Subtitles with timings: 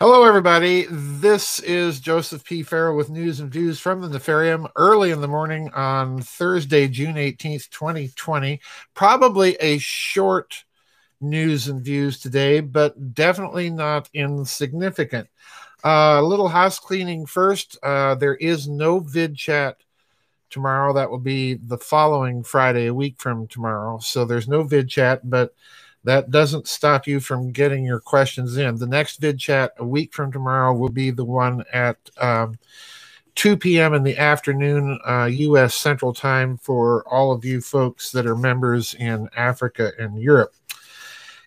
[0.00, 0.86] Hello, everybody.
[0.88, 2.62] This is Joseph P.
[2.62, 7.16] Farrell with news and views from the Nefarium early in the morning on Thursday, June
[7.16, 8.60] 18th, 2020.
[8.94, 10.64] Probably a short
[11.20, 15.26] news and views today, but definitely not insignificant.
[15.84, 17.76] Uh, a uh, little house cleaning first.
[17.82, 19.78] Uh, there is no vid chat
[20.48, 20.92] tomorrow.
[20.92, 23.98] That will be the following Friday, a week from tomorrow.
[23.98, 25.54] So there's no vid chat, but
[26.04, 28.76] that doesn't stop you from getting your questions in.
[28.76, 32.58] The next vid chat a week from tomorrow will be the one at um,
[33.34, 33.94] 2 p.m.
[33.94, 35.74] in the afternoon, uh, U.S.
[35.74, 40.54] Central Time, for all of you folks that are members in Africa and Europe.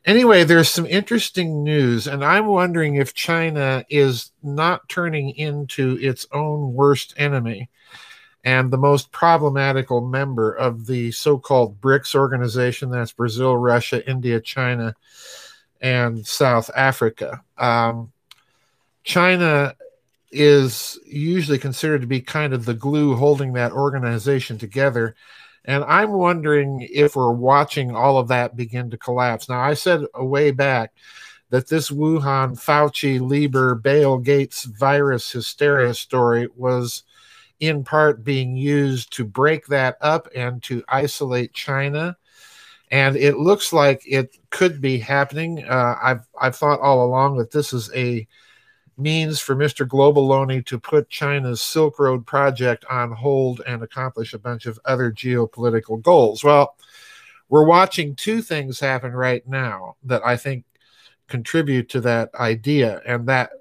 [0.05, 6.25] Anyway, there's some interesting news, and I'm wondering if China is not turning into its
[6.31, 7.69] own worst enemy
[8.43, 12.89] and the most problematical member of the so-called BRICS organization.
[12.89, 14.95] That's Brazil, Russia, India, China,
[15.79, 17.43] and South Africa.
[17.57, 18.11] Um,
[19.03, 19.75] China
[20.31, 25.15] is usually considered to be kind of the glue holding that organization together.
[25.65, 29.49] And I'm wondering if we're watching all of that begin to collapse.
[29.49, 30.93] Now, I said a way back
[31.49, 37.03] that this Wuhan, Fauci, Lieber, Bill Gates virus hysteria story was
[37.61, 42.17] in part being used to break that up and to isolate China.
[42.89, 45.63] And it looks like it could be happening.
[45.63, 48.27] Uh, I've I've thought all along that this is a
[48.97, 49.87] means for Mr.
[49.87, 55.11] Globaloney to put China's Silk Road project on hold and accomplish a bunch of other
[55.11, 56.43] geopolitical goals.
[56.43, 56.75] Well,
[57.47, 60.65] we're watching two things happen right now that I think
[61.27, 63.51] contribute to that idea, and that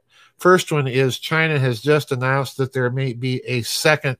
[0.41, 4.17] First one is China has just announced that there may be a second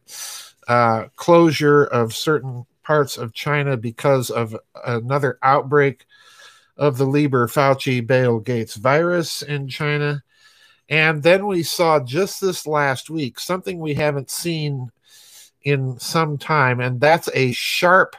[0.69, 4.55] uh, closure of certain parts of China because of
[4.87, 6.05] another outbreak
[6.77, 10.23] of the Lieber Fauci Bill Gates virus in China.
[10.91, 14.93] And then we saw just this last week something we haven't seen
[15.63, 18.15] in some time, and that's a sharp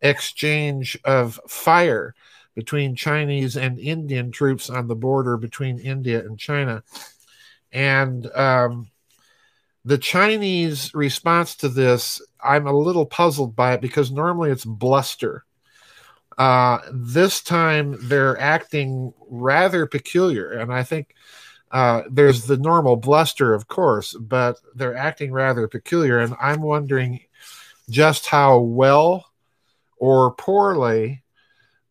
[0.00, 2.14] exchange of fire
[2.54, 6.84] between Chinese and Indian troops on the border between India and China.
[7.72, 8.90] And um,
[9.84, 15.44] the Chinese response to this, I'm a little puzzled by it because normally it's bluster.
[16.38, 20.52] Uh, this time they're acting rather peculiar.
[20.52, 21.14] And I think
[21.70, 26.18] uh, there's the normal bluster, of course, but they're acting rather peculiar.
[26.18, 27.20] And I'm wondering
[27.88, 29.26] just how well
[29.96, 31.22] or poorly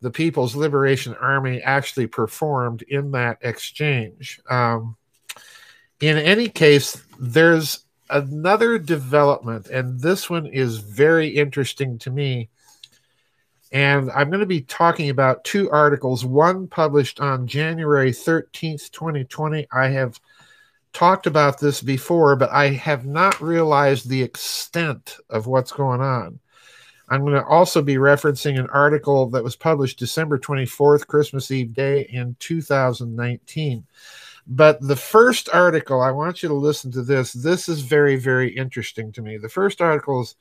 [0.00, 4.40] the People's Liberation Army actually performed in that exchange.
[4.50, 4.96] Um,
[6.02, 12.50] in any case, there's another development, and this one is very interesting to me.
[13.70, 19.68] And I'm going to be talking about two articles, one published on January 13th, 2020.
[19.72, 20.20] I have
[20.92, 26.40] talked about this before, but I have not realized the extent of what's going on.
[27.08, 31.72] I'm going to also be referencing an article that was published December 24th, Christmas Eve
[31.72, 33.84] Day in 2019.
[34.46, 37.32] But the first article, I want you to listen to this.
[37.32, 39.38] This is very, very interesting to me.
[39.38, 40.34] The first article is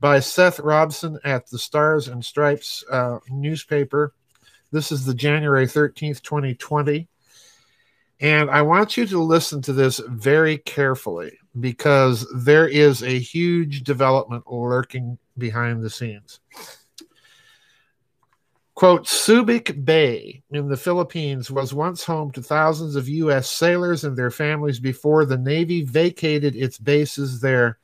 [0.00, 4.14] by Seth Robson at the Stars and Stripes uh, newspaper.
[4.70, 7.08] This is the January 13th, 2020.
[8.20, 13.82] And I want you to listen to this very carefully because there is a huge
[13.82, 16.40] development lurking behind the scenes.
[18.74, 23.50] Quote, Subic Bay in the Philippines was once home to thousands of U.S.
[23.50, 27.78] sailors and their families before the Navy vacated its bases there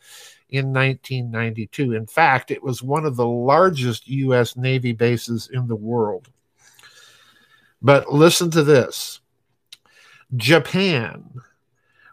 [0.49, 1.93] in 1992.
[1.95, 4.57] In fact, it was one of the largest U.S.
[4.57, 6.31] Navy bases in the world.
[7.83, 9.21] But listen to this
[10.37, 11.31] Japan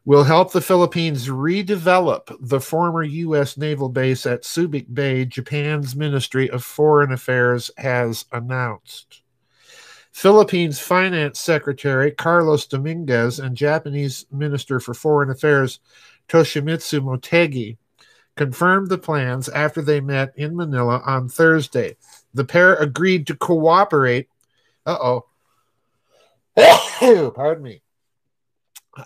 [0.06, 3.58] will help the Philippines redevelop the former U.S.
[3.58, 9.22] naval base at Subic Bay, Japan's Ministry of Foreign Affairs has announced.
[10.12, 15.80] Philippines Finance Secretary Carlos Dominguez and Japanese Minister for Foreign Affairs
[16.30, 17.78] Toshimitsu Motegi
[18.38, 21.98] confirmed the plans after they met in Manila on Thursday.
[22.34, 24.30] The pair agreed to cooperate.
[24.86, 25.26] Uh oh.
[27.36, 27.82] Pardon me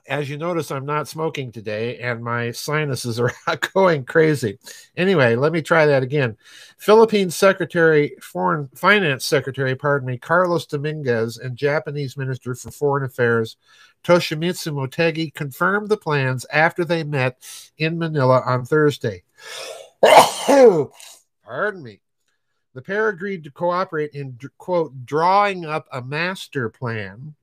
[0.08, 3.32] as you notice, I'm not smoking today and my sinuses are
[3.74, 4.60] going crazy.
[4.96, 6.38] Anyway, let me try that again.
[6.78, 13.58] Philippine Secretary, Foreign Finance Secretary, pardon me, Carlos Dominguez and Japanese Minister for Foreign Affairs,
[14.04, 17.42] Toshimitsu Motegi, confirmed the plans after they met
[17.78, 19.24] in Manila on Thursday.
[21.44, 22.00] pardon me.
[22.76, 27.36] The pair agreed to cooperate in, quote, drawing up a master plan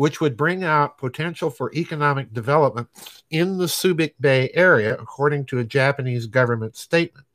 [0.00, 2.88] which would bring out potential for economic development
[3.28, 7.26] in the Subic Bay area, according to a Japanese government statement.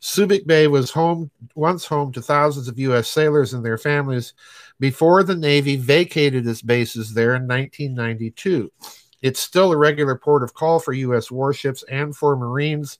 [0.00, 3.06] Subic Bay was home once home to thousands of U.S.
[3.06, 4.34] sailors and their families
[4.80, 8.72] before the Navy vacated its bases there in 1992.
[9.20, 11.30] It's still a regular port of call for U.S.
[11.30, 12.98] warships and for Marines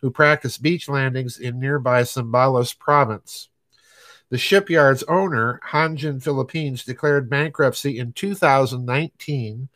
[0.00, 3.48] who practice beach landings in nearby Zambales province.
[4.30, 9.68] The shipyard's owner, Hanjin Philippines, declared bankruptcy in 2019,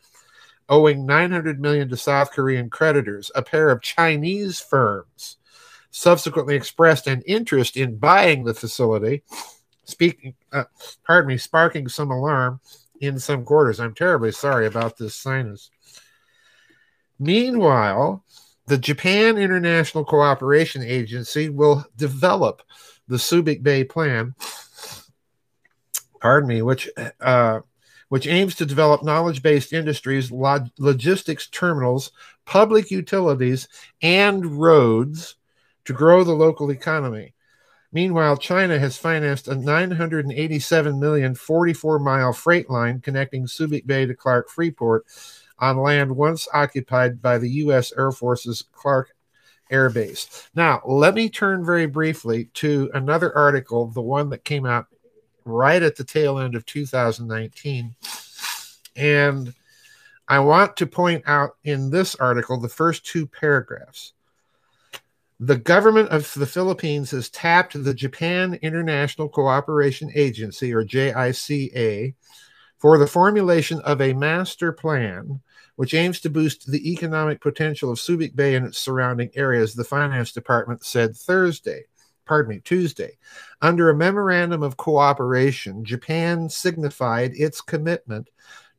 [0.67, 3.31] owing 900 million to South Korean creditors.
[3.35, 5.37] A pair of Chinese firms
[5.91, 9.23] subsequently expressed an interest in buying the facility,
[9.85, 10.65] speaking, uh,
[11.03, 12.59] pardon me, sparking some alarm
[13.01, 13.79] in some quarters.
[13.79, 15.71] I'm terribly sorry about this sinus.
[17.17, 18.23] Meanwhile,
[18.67, 22.61] the Japan International Cooperation Agency will develop
[23.09, 24.35] the Subic Bay Plan,
[26.21, 26.89] pardon me, which
[27.19, 27.59] uh,
[28.07, 32.11] which aims to develop knowledge-based industries, log- logistics terminals,
[32.45, 33.67] public utilities,
[34.01, 35.35] and roads
[35.85, 37.33] to grow the local economy.
[37.91, 44.13] Meanwhile, China has financed a 987 million 44 mile freight line connecting Subic Bay to
[44.13, 45.05] Clark Freeport
[45.57, 47.91] on land once occupied by the U.S.
[47.97, 49.15] Air Force's Clark
[49.69, 50.49] Air Base.
[50.55, 54.87] Now, let me turn very briefly to another article, the one that came out
[55.45, 57.95] right at the tail end of 2019.
[58.95, 59.53] And
[60.27, 64.13] I want to point out in this article the first two paragraphs.
[65.39, 72.13] The government of the Philippines has tapped the Japan International Cooperation Agency, or JICA,
[72.79, 75.41] for the formulation of a master plan
[75.75, 79.85] which aims to boost the economic potential of Subic Bay and its surrounding areas, the
[79.85, 81.85] Finance Department said Thursday.
[82.25, 83.17] Pardon me, Tuesday.
[83.61, 88.29] Under a memorandum of cooperation, Japan signified its commitment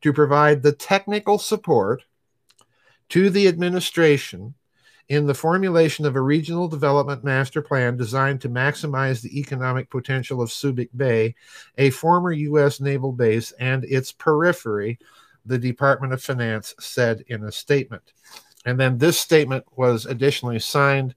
[0.03, 2.03] to provide the technical support
[3.09, 4.55] to the administration
[5.11, 10.41] in the formulation of a regional development master plan designed to maximize the economic potential
[10.41, 11.35] of Subic Bay,
[11.77, 12.81] a former U.S.
[12.81, 15.01] naval base, and its periphery,
[15.45, 18.13] the Department of Finance said in a statement.
[18.65, 21.17] And then this statement was additionally signed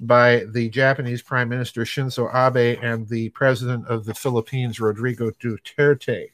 [0.00, 6.30] by the Japanese Prime Minister Shinzo Abe and the President of the Philippines, Rodrigo Duterte.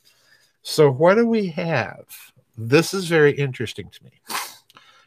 [0.62, 2.06] So, what do we have?
[2.56, 4.12] This is very interesting to me.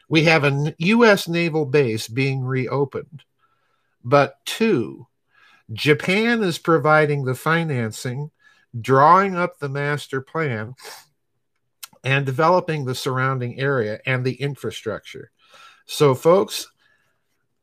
[0.08, 1.28] We have a U.S.
[1.28, 3.24] naval base being reopened,
[4.02, 5.06] but two,
[5.72, 8.30] Japan is providing the financing,
[8.78, 10.74] drawing up the master plan,
[12.02, 15.30] and developing the surrounding area and the infrastructure.
[15.84, 16.68] So, folks,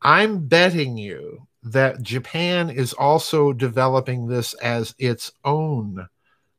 [0.02, 6.08] I'm betting you that Japan is also developing this as its own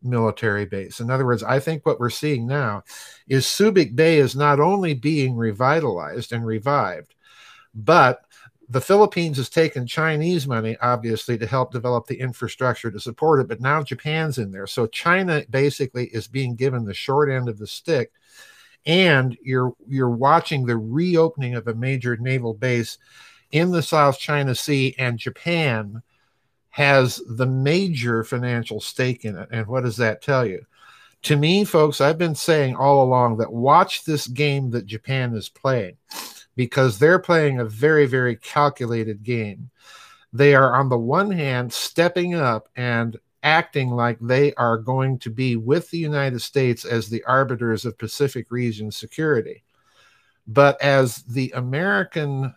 [0.02, 1.00] military base.
[1.00, 2.84] In other words, I think what we're seeing now
[3.28, 7.14] is Subic Bay is not only being revitalized and revived,
[7.75, 8.20] but
[8.69, 13.48] the Philippines has taken Chinese money, obviously, to help develop the infrastructure to support it,
[13.48, 14.66] but now Japan's in there.
[14.66, 18.12] So China basically is being given the short end of the stick,
[18.84, 22.98] and you're you're watching the reopening of a major naval base
[23.52, 26.02] in the South China Sea, and Japan
[26.76, 29.49] has the major financial stake in it.
[29.50, 30.61] And what does that tell you?
[31.23, 35.48] To me, folks, I've been saying all along that watch this game that Japan is
[35.48, 35.96] playing
[36.55, 39.70] because they're playing a very, very calculated game.
[40.34, 45.31] They are, on the one hand, stepping up and acting like they are going to
[45.31, 49.65] be with the United States as the arbiters of Pacific region security.
[50.46, 52.53] But as the American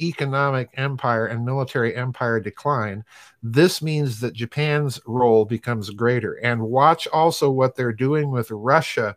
[0.00, 3.04] economic empire and military empire decline,
[3.42, 6.34] this means that Japan's role becomes greater.
[6.34, 9.16] And watch also what they're doing with Russia,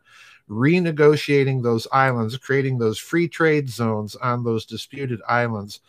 [0.50, 5.80] renegotiating those islands, creating those free trade zones on those disputed islands,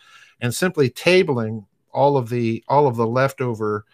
[0.41, 3.85] and simply tabling all of the all of the leftover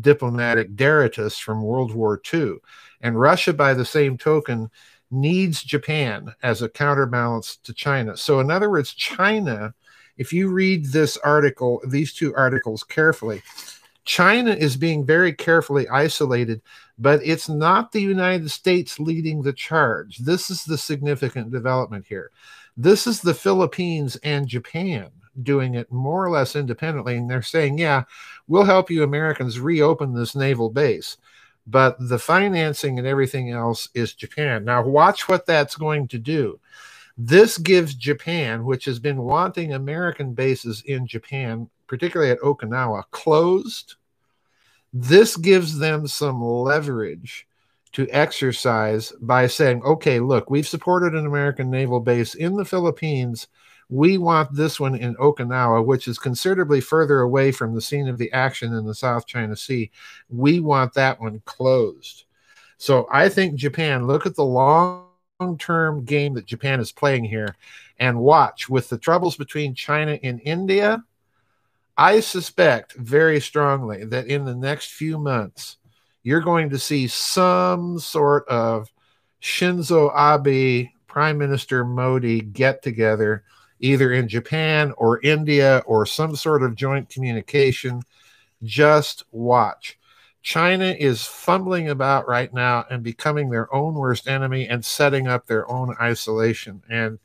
[0.00, 2.56] diplomatic detritus from World War II.
[3.00, 4.70] And Russia, by the same token,
[5.10, 8.16] needs Japan as a counterbalance to China.
[8.16, 9.74] So, in other words, China
[10.18, 13.42] if you read this article, these two articles carefully,
[14.04, 16.62] China is being very carefully isolated,
[16.98, 20.18] but it's not the United States leading the charge.
[20.18, 22.30] This is the significant development here.
[22.76, 25.10] This is the Philippines and Japan
[25.42, 27.16] doing it more or less independently.
[27.16, 28.04] And they're saying, yeah,
[28.46, 31.16] we'll help you Americans reopen this naval base.
[31.66, 34.64] But the financing and everything else is Japan.
[34.64, 36.60] Now, watch what that's going to do.
[37.18, 43.94] This gives Japan, which has been wanting American bases in Japan, particularly at Okinawa, closed.
[44.92, 47.46] This gives them some leverage
[47.92, 53.46] to exercise by saying, okay, look, we've supported an American naval base in the Philippines.
[53.88, 58.18] We want this one in Okinawa, which is considerably further away from the scene of
[58.18, 59.90] the action in the South China Sea.
[60.28, 62.24] We want that one closed.
[62.76, 65.05] So I think Japan, look at the long
[65.58, 67.56] term game that Japan is playing here
[67.98, 71.04] and watch with the troubles between China and India.
[71.96, 75.76] I suspect very strongly that in the next few months,
[76.22, 78.90] you're going to see some sort of
[79.42, 83.44] Shinzo Abe, Prime Minister Modi get together,
[83.80, 88.02] either in Japan or India or some sort of joint communication.
[88.62, 89.98] Just watch.
[90.46, 95.44] China is fumbling about right now and becoming their own worst enemy and setting up
[95.44, 96.80] their own isolation.
[96.88, 97.18] And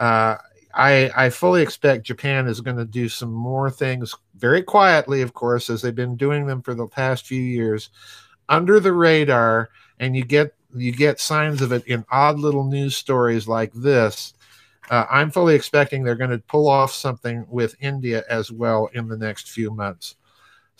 [0.00, 0.34] uh,
[0.74, 5.32] I, I fully expect Japan is going to do some more things very quietly, of
[5.32, 7.90] course, as they've been doing them for the past few years,
[8.48, 12.96] under the radar, and you get you get signs of it in odd little news
[12.96, 14.34] stories like this.
[14.90, 19.06] Uh, I'm fully expecting they're going to pull off something with India as well in
[19.06, 20.16] the next few months.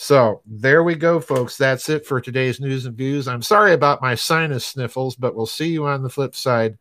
[0.03, 1.59] So there we go, folks.
[1.59, 3.29] That's it for today's news and views.
[3.29, 6.79] I'm sorry about my sinus sniffles, but we'll see you on the flip side.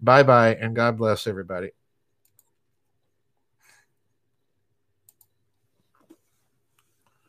[0.00, 1.72] Bye bye, and God bless everybody.